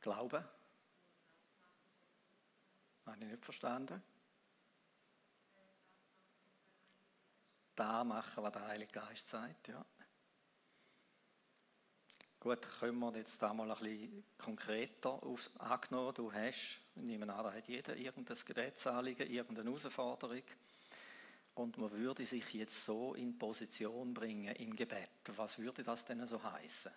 [0.00, 0.44] Glauben?
[3.06, 4.02] Habe ich nicht verstanden.
[7.74, 9.68] da machen, was der Heilige Geist sagt.
[9.68, 9.84] Ja.
[12.40, 16.14] Gut, können wir jetzt da mal ein bisschen konkreter aufs angenommen.
[16.14, 20.42] Du hast, ich nehme an, da hat jeder irgendein Gebetsanliegen, irgendeine Herausforderung.
[21.54, 25.10] Und man würde sich jetzt so in Position bringen im Gebet.
[25.36, 26.92] Was würde das denn so heißen?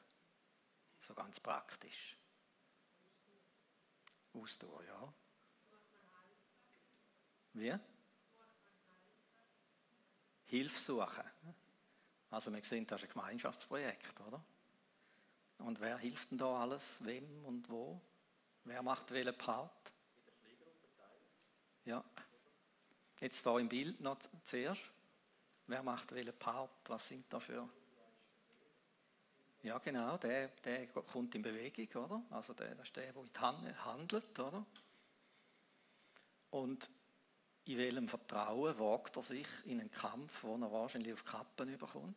[0.99, 2.17] So ganz praktisch.
[4.33, 5.13] Ausdauer, ja.
[7.53, 7.73] Wie?
[10.45, 11.23] Hilfe suchen.
[12.29, 14.43] Also wir sehen, das ist ein Gemeinschaftsprojekt, oder?
[15.59, 17.99] Und wer hilft denn da alles, wem und wo?
[18.63, 19.91] Wer macht welchen Part?
[21.85, 22.03] Ja.
[23.19, 24.81] Jetzt da im Bild noch zuerst.
[25.65, 26.69] Wer macht welchen Part?
[26.85, 27.67] Was sind da für...
[29.63, 32.23] Ja, genau, der, der kommt in Bewegung, oder?
[32.29, 34.65] Also der, das ist der, der handelt, oder?
[36.51, 36.89] Und
[37.65, 42.15] in welchem Vertrauen wagt er sich in einen Kampf, wo er wahrscheinlich auf Kappen überkommt?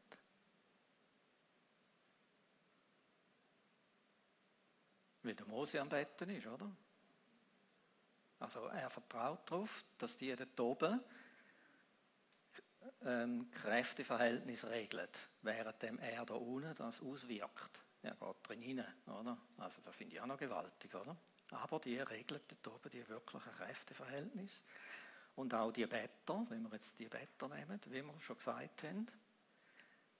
[5.23, 6.71] Weil der Mose am Betten ist, oder?
[8.41, 11.01] Also er vertraut darauf, dass die dort oben
[13.05, 17.81] ähm, Kräfteverhältnis regelt, während er da unten das auswirkt.
[18.03, 19.39] Er geht drin rein, oder?
[19.59, 21.15] Also das finde ich auch noch gewaltig, oder?
[21.51, 24.63] Aber die regelt dort oben die wirklichen Kräfteverhältnisse.
[25.37, 29.07] Und auch die Better, wenn wir jetzt die Better nehmen, wie wir schon gesagt haben,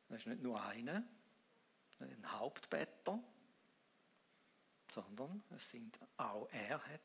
[0.09, 1.03] das ist nicht nur einer,
[2.01, 3.23] ein Hauptbetter,
[4.93, 7.01] sondern es sind auch er hat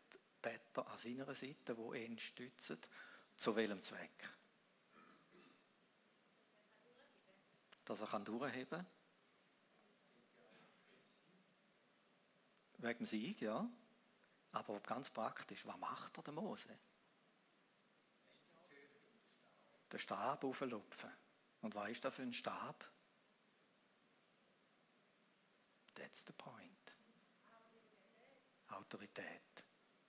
[0.45, 2.77] Better an seiner Seite, wo ihn stützen.
[3.35, 4.29] Zu welchem Zweck?
[7.83, 8.85] Dass er durchheben kann.
[12.77, 13.67] Wegen dem Sieg, ja.
[14.51, 16.77] Aber ganz praktisch, was macht er, der Mose?
[19.95, 21.11] den Stab auflupfen.
[21.61, 22.85] Und was ist das für ein Stab?
[25.95, 26.95] That's the point.
[28.69, 29.44] Autorität.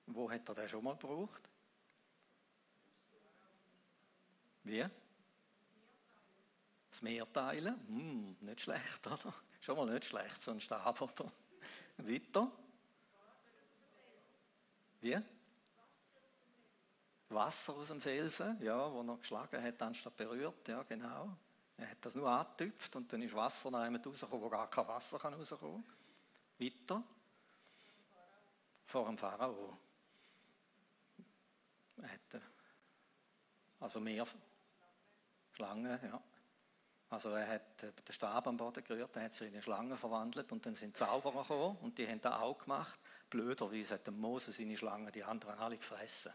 [0.06, 1.42] Wo hat er den schon mal gebraucht?
[4.62, 4.84] Wie?
[6.90, 7.74] Das Meer teilen?
[7.88, 9.34] Hm, nicht schlecht, oder?
[9.60, 11.32] Schon mal nicht schlecht, so ein Stab, oder?
[11.98, 12.50] Weiter?
[15.00, 15.18] Wie?
[17.28, 21.36] Wasser aus dem Felsen, ja, wo er geschlagen hat, anstatt berührt, ja, genau.
[21.76, 24.88] Er hat das nur angetüpft und dann ist Wasser nach einem rausgekommen, wo gar kein
[24.88, 26.66] Wasser kann rauskommen kann.
[26.66, 27.02] Weiter.
[28.86, 29.76] Vor dem Pharao.
[32.08, 32.42] Hatte
[33.80, 34.26] also mehr
[35.52, 36.22] Schlangen, ja.
[37.08, 40.50] Also er hat den Stab am Boden gerührt, er hat sich in eine Schlange verwandelt
[40.50, 42.98] und dann sind Zauberer gekommen und die haben das auch gemacht.
[43.30, 46.32] Blöderweise hat der Mose seine Schlange die anderen alle gefressen.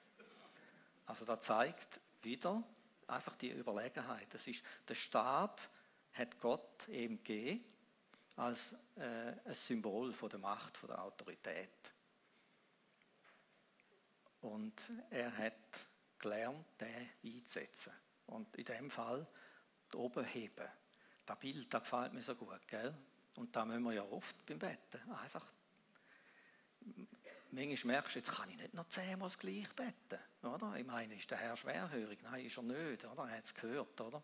[1.05, 2.63] Also da zeigt wieder
[3.07, 4.33] einfach die Überlegenheit.
[4.33, 5.59] Das ist, der Stab
[6.13, 7.65] hat Gott eben gegeben
[8.37, 11.93] als äh, ein Symbol von der Macht, von der Autorität.
[14.41, 14.73] Und
[15.09, 15.53] er hat
[16.19, 17.93] gelernt, den einzusetzen.
[18.27, 19.27] Und in dem Fall
[19.93, 20.67] oben heben.
[21.25, 22.95] Das Bild, das gefällt mir so gut, gell?
[23.35, 25.45] Und da müssen wir ja oft beim Betten einfach
[27.51, 30.19] manchmal merkst du, jetzt kann ich nicht noch zehnmal das gleiche beten.
[30.43, 30.75] Oder?
[30.77, 32.21] Ich meine, ist der Herr schwerhörig?
[32.23, 33.05] Nein, ist er nicht.
[33.05, 33.23] Oder?
[33.23, 33.99] Er hat es gehört.
[34.01, 34.23] Oder?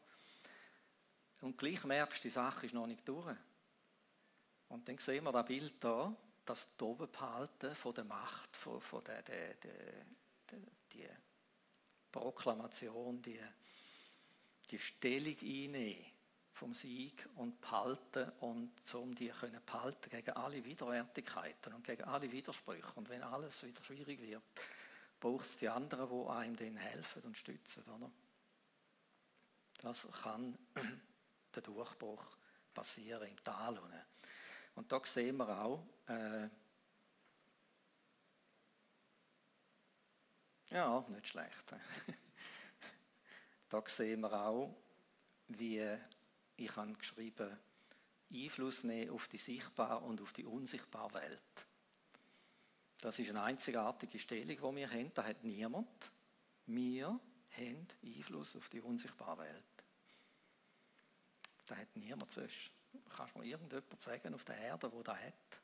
[1.41, 3.35] Und gleich merkst du, die Sache ist noch nicht durch.
[4.69, 6.15] Und dann sehen wir das Bild da,
[6.47, 9.73] das Obenbehalten von der Macht, von, von der, der, der,
[10.51, 10.59] der,
[10.93, 11.07] die
[12.11, 13.39] Proklamation, die,
[14.71, 16.05] die Stellung einnehmen
[16.53, 22.31] vom Sieg und behalten und um die können behalten gegen alle Widerwärtigkeiten und gegen alle
[22.31, 22.93] Widersprüche.
[22.95, 24.41] Und wenn alles wieder schwierig wird,
[25.19, 27.83] braucht es die anderen, die einem dann helfen und stützen.
[27.91, 28.09] Oder?
[29.81, 30.57] Das kann
[31.55, 32.25] der Durchbruch
[32.73, 33.79] passieren im Tal.
[34.77, 36.47] Und da sehen wir auch, äh,
[40.69, 41.75] ja, nicht schlecht.
[43.69, 44.77] da sehen wir auch,
[45.47, 45.97] wie
[46.57, 47.57] ich habe geschrieben,
[48.31, 51.67] Einfluss nehmen auf die sichtbare und auf die unsichtbare Welt.
[52.99, 55.11] Das ist eine einzigartige Stellung, die wir haben.
[55.15, 56.11] Da hat niemand.
[56.67, 59.63] Wir haben Einfluss auf die unsichtbare Welt.
[61.65, 62.76] Da hat niemand sonst.
[63.15, 65.61] Kannst du mir irgendjemand sagen auf der Erde, wo das hat?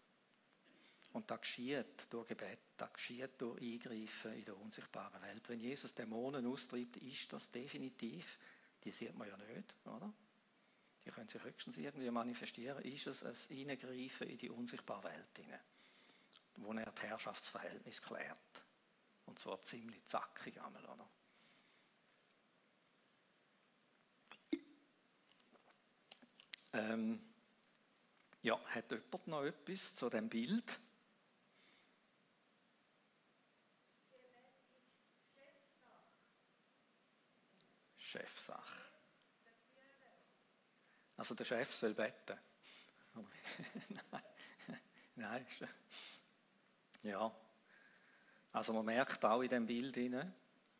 [1.14, 5.48] Und das geschieht durch Gebet, das geschieht durch Eingreifen in der unsichtbaren Welt.
[5.48, 8.40] Wenn Jesus Dämonen austreibt, ist das definitiv,
[8.84, 10.12] die sieht man ja nicht, oder?
[11.06, 15.60] die können sich höchstens irgendwie manifestieren, ist es ein Hineingreifen in die unsichtbare Welt hinein,
[16.56, 18.64] wo er das Herrschaftsverhältnis klärt.
[19.26, 21.10] Und zwar ziemlich zackig einmal, oder?
[26.74, 27.22] Ähm,
[28.42, 30.80] ja, hat jemand noch etwas zu dem Bild?
[37.98, 38.84] Chefsache.
[41.18, 42.38] Also der Chef soll beten.
[45.16, 45.46] Nein.
[47.04, 47.32] Ja.
[48.52, 50.34] Also man merkt auch in dem Bild hinein,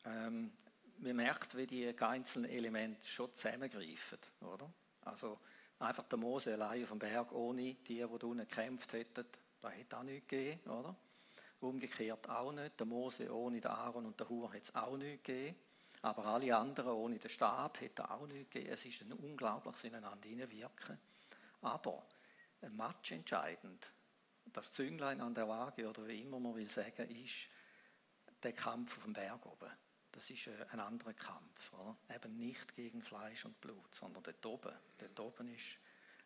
[0.06, 0.52] ähm,
[0.98, 4.72] man merkt, wie die einzelnen Elemente schon zusammengreifen, oder?
[5.02, 5.40] Also
[5.84, 9.26] einfach der Mose allein auf dem Berg ohne die, die unten gekämpft hätten,
[9.62, 10.96] da hätte auch nichts gegeben, oder?
[11.62, 12.80] Umgekehrt auch nicht.
[12.80, 15.56] Der Mose ohne den Aaron und den Hur hätte es auch nichts gegeben.
[16.02, 18.74] Aber alle anderen ohne den Stab hätte auch nichts gegeben.
[18.74, 20.98] Es ist ein unglaubliches Ineinander hineinwirken.
[21.62, 22.06] Aber
[22.62, 23.92] ein Match entscheidend,
[24.52, 27.48] das Zünglein an der Waage oder wie immer man will sagen, ist
[28.42, 29.72] der Kampf auf dem Berg oben.
[30.14, 31.74] Das ist ein anderer Kampf.
[31.74, 31.98] Oder?
[32.16, 34.74] Eben nicht gegen Fleisch und Blut, sondern dort oben.
[35.00, 35.80] Dort oben ist,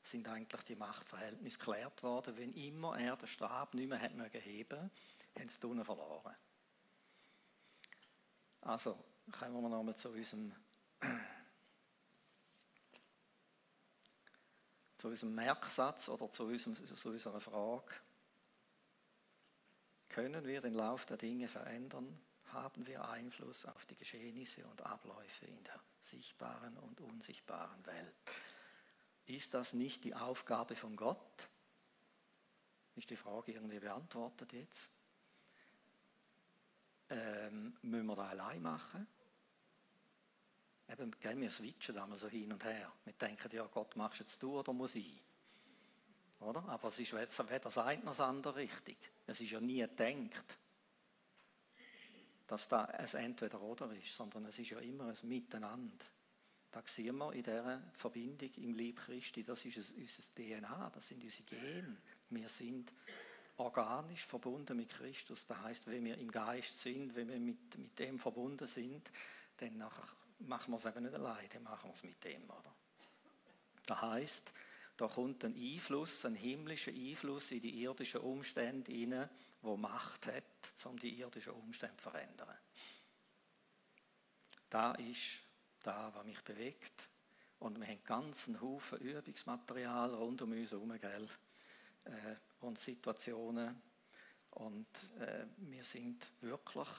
[0.03, 2.37] sind eigentlich die Machtverhältnisse geklärt worden.
[2.37, 4.91] Wenn immer er den Stab nicht mehr hat mögen heben,
[5.37, 6.35] haben sie unten verloren.
[8.61, 10.53] Also, kommen wir nochmal zu unserem,
[14.97, 17.93] zu unserem Merksatz oder zu, unserem, zu unserer Frage.
[20.09, 22.19] Können wir den Lauf der Dinge verändern?
[22.57, 28.15] Haben wir Einfluss auf die Geschehnisse und Abläufe in der sichtbaren und unsichtbaren Welt?
[29.27, 31.47] Ist das nicht die Aufgabe von Gott?
[32.95, 34.89] Ist die Frage irgendwie beantwortet jetzt?
[37.11, 39.07] Ähm, müssen wir das allein machen?
[40.89, 42.91] Eben, gell, wir switchen da mal so hin und her.
[43.03, 45.21] Wir denken, ja, Gott, machst jetzt du oder muss ich?
[46.39, 46.67] Oder?
[46.69, 48.97] Aber es ist weder das eine noch das andere richtig.
[49.27, 50.57] Es ist ja nie gedacht,
[52.47, 56.05] dass da ein Entweder-Oder ist, sondern es ist ja immer ein Miteinander.
[56.71, 61.23] Da sehen wir in dieser Verbindung im Lieb Christi, das ist unser DNA, das sind
[61.23, 61.97] unsere Gene.
[62.29, 62.91] Wir sind
[63.57, 65.45] organisch verbunden mit Christus.
[65.47, 69.09] Das heißt, wenn wir im Geist sind, wenn wir mit, mit dem verbunden sind,
[69.57, 70.07] dann nachher
[70.39, 72.43] machen wir es eben nicht allein, dann machen wir es mit dem.
[72.43, 72.73] Oder?
[73.85, 74.51] Das heißt,
[74.97, 79.29] da kommt ein Einfluss, ein himmlischer Einfluss in die irdischen Umstände hinein,
[79.61, 80.43] wo Macht hat,
[80.85, 82.57] um die irdischen Umstände zu verändern.
[84.69, 85.39] Da ist
[85.83, 87.09] da, was mich bewegt.
[87.59, 91.27] Und wir haben ganz einen Haufen Übungsmaterial rund um uns herum, gell?
[92.05, 93.81] Äh, und Situationen.
[94.51, 94.87] Und
[95.19, 96.89] äh, wir sind wirklich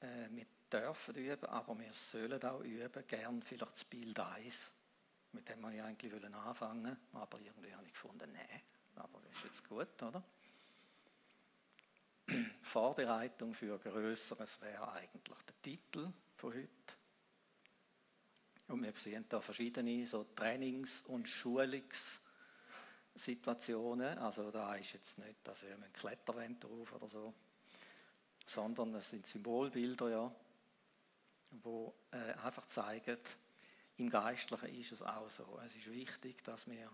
[0.00, 4.70] äh, mit dürfen üben, aber wir sollen auch üben, gern vielleicht das Bild 1,
[5.32, 8.62] Mit dem wollte ich eigentlich anfangen, aber irgendwie habe ich gefunden, nein,
[8.96, 10.22] aber das ist jetzt gut, oder?
[12.62, 16.68] Vorbereitung für Größeres wäre eigentlich der Titel von heute.
[18.68, 24.18] Und wir sehen da verschiedene so Trainings- und Schulungssituationen.
[24.18, 27.32] Also da ist jetzt nicht, dass ihr einen Kletterwand drauf oder so,
[28.46, 30.34] sondern das sind Symbolbilder, ja,
[31.62, 33.18] wo äh, einfach zeigen,
[33.98, 35.58] im Geistlichen ist es auch so.
[35.64, 36.90] Es ist wichtig, dass wir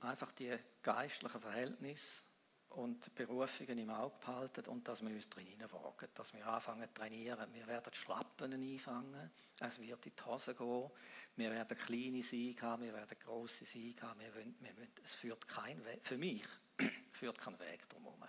[0.00, 2.22] einfach die geistlichen Verhältnisse
[2.70, 6.94] und Berufungen im Auge behalten und dass wir uns drinnen wagen, dass wir anfangen zu
[6.94, 7.52] trainieren.
[7.52, 10.90] Wir werden Schlappen einfangen, es wird in die Hose gehen,
[11.36, 15.14] wir werden kleine Siege haben, wir werden grosse Siege haben, wir wollen, wir wollen, es
[15.14, 16.44] führt kein Weg, für mich
[17.12, 18.24] führt kein Weg drumherum.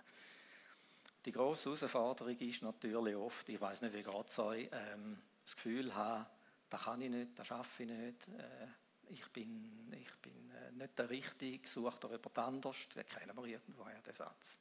[1.24, 5.54] Die grosse Herausforderung ist natürlich oft, ich weiß nicht, wie geht es euch, ähm, das
[5.54, 6.26] Gefühl haben,
[6.68, 8.66] das kann ich nicht, das schaffe ich nicht, äh,
[9.12, 13.44] ich bin, ich bin äh, nicht der Richtige, sucht er jemand anders, den kennen wir
[13.44, 14.58] irgendwoher, den Satz.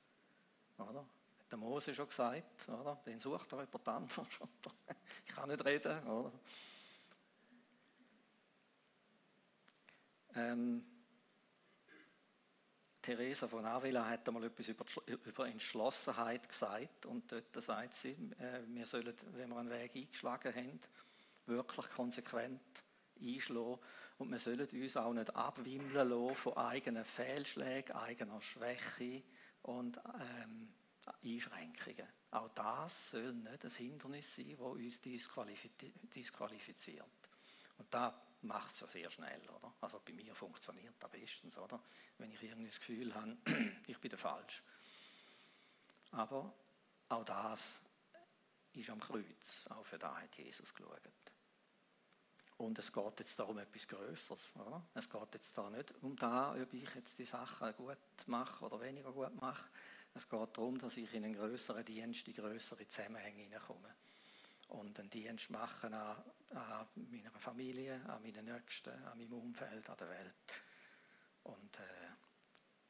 [0.78, 1.00] Oder?
[1.40, 2.96] Hat der Mose schon gesagt, oder?
[3.06, 4.28] Den sucht er jemand anders.
[5.26, 6.32] Ich kann nicht reden, oder?
[10.36, 10.86] Ähm,
[13.02, 18.62] Theresa von Avila hat einmal etwas über, über Entschlossenheit gesagt und dort sagt sie, äh,
[18.68, 20.80] wir sollen, wenn wir einen Weg eingeschlagen haben,
[21.46, 22.84] wirklich konsequent
[23.22, 23.80] einschlagen
[24.18, 29.24] und wir sollen uns auch nicht abwimmeln lassen von eigenen Fehlschlägen, eigener Schwäche
[29.64, 30.74] und ähm,
[31.24, 32.08] Einschränkungen.
[32.32, 37.06] Auch das soll nicht ein Hindernis sein, das uns disqualifiziert.
[37.78, 39.74] Und da macht es ja sehr schnell, oder?
[39.82, 41.82] Also bei mir funktioniert das bestens, oder?
[42.18, 43.38] Wenn ich irgendwie das Gefühl habe,
[43.88, 44.64] ich bin der Falsch.
[46.12, 46.54] Aber
[47.10, 47.82] auch das
[48.74, 51.02] ist am Kreuz, auch für da hat Jesus geschaut.
[52.62, 54.54] Und es geht jetzt darum etwas Größeres.
[54.94, 57.98] Es geht jetzt da nicht um da, ob ich jetzt die Sachen gut
[58.28, 59.68] mache oder weniger gut mache.
[60.14, 63.96] Es geht darum, dass ich in einen größeren Dienst, in größere Zusammenhänge hineinkomme.
[64.68, 69.98] Und einen Dienst machen an, an meiner Familie, an meinen Nächsten, an meinem Umfeld, an
[69.98, 70.54] der Welt.
[71.44, 72.12] Und äh,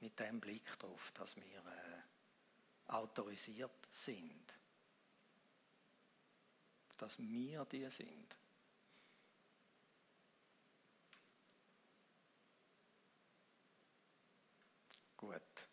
[0.01, 4.53] mit dem Blick darauf, dass wir äh, autorisiert sind.
[6.97, 8.35] Dass wir die sind
[15.21, 15.69] Gut.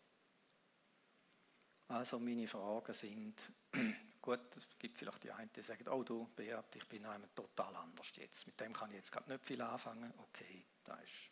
[1.89, 3.35] Also meine Fragen sind,
[4.21, 7.75] gut, es gibt vielleicht die einen, die sagen, oh du, Beat, ich bin einem total
[7.75, 8.45] anders jetzt.
[8.45, 10.13] Mit dem kann ich jetzt gerade nicht viel anfangen.
[10.19, 11.31] Okay, das ist,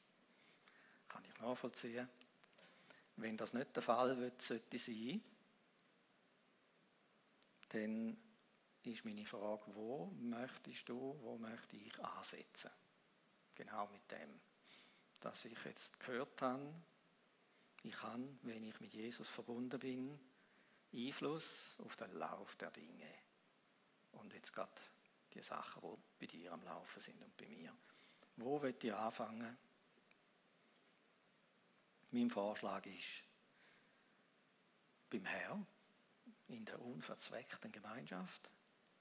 [1.07, 2.09] kann ich nachvollziehen.
[3.17, 5.21] Wenn das nicht der Fall wird, sollte sein,
[7.69, 8.17] dann
[8.81, 12.71] ist meine Frage, wo möchtest du, wo möchte ich ansetzen?
[13.53, 14.39] Genau mit dem,
[15.19, 16.73] dass ich jetzt gehört habe,
[17.83, 20.19] ich kann, wenn ich mit Jesus verbunden bin,
[20.97, 23.13] Einfluss auf den Lauf der Dinge.
[24.13, 24.71] Und jetzt gerade
[25.33, 27.75] die Sachen, die bei dir am Laufen sind und bei mir.
[28.37, 29.57] Wo wird ich anfangen?
[32.11, 33.23] Mein Vorschlag ist,
[35.09, 35.67] beim Herrn,
[36.47, 38.49] in der unverzweckten Gemeinschaft.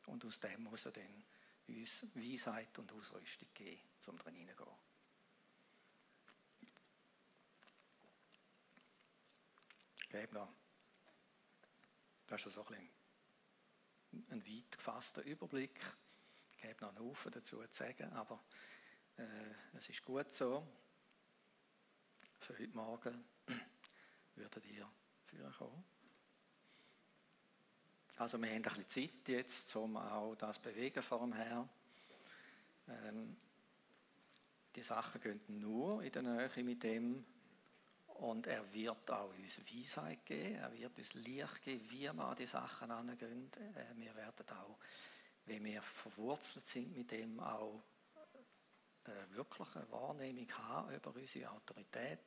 [0.07, 1.24] Und aus dem muss er dann
[1.68, 4.86] uns Weisheit und Ausrüstung geben, um drin hineingehen.
[10.20, 10.49] gebe noch,
[12.27, 12.89] das ist so ein,
[14.31, 15.81] ein weit gefasster Überblick.
[16.53, 18.43] Ich gebe noch einen Haufen dazu zu sagen, aber
[19.16, 20.66] äh, es ist gut so.
[22.41, 23.24] Für heute Morgen
[24.35, 24.91] würdet ihr
[25.24, 25.85] führen kommen.
[28.16, 31.68] Also wir haben ein bisschen Zeit jetzt, um auch das bewegen vor dem Herrn.
[32.89, 33.37] Ähm,
[34.74, 37.24] die Sachen gehen nur in der Nähe mit dem,
[38.19, 42.37] und er wird auch uns Weisheit geben, er wird uns Licht geben, wie wir an
[42.37, 43.51] die Sachen angehen.
[43.55, 44.79] Äh, wir werden auch,
[45.45, 47.83] wenn wir verwurzelt sind mit dem, auch
[49.05, 52.19] äh, wirklich eine Wahrnehmung haben über unsere Autorität,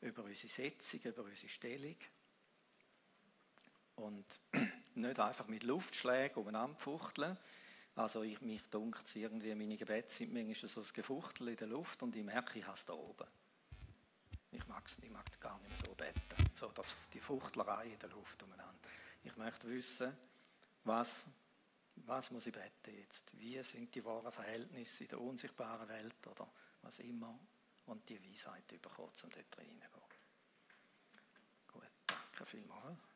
[0.00, 1.96] über unsere Setzung, über unsere Stellung.
[3.96, 4.26] Und
[4.94, 7.38] nicht einfach mit Luftschlägen umeinander fuchteln.
[7.94, 12.02] Also ich, mich dunkelt irgendwie, meine Gebete sind manchmal so ein Gefuchtel in der Luft
[12.02, 13.26] und ich merke, ich habe es da oben.
[14.86, 16.50] Ich, mag gar nicht mehr so beten.
[16.54, 18.88] So das, die Fuchtlerei in der Luft umeinander.
[19.24, 20.16] Ich möchte wissen,
[20.84, 21.26] was,
[21.96, 23.38] was muss ich beten jetzt?
[23.38, 26.48] Wie sind die wahren Verhältnisse in der unsichtbaren Welt oder
[26.82, 27.38] was immer?
[27.86, 29.82] Und die Weisheit bekommen, um dort reingehen.
[31.66, 33.11] Gut, danke vielmals.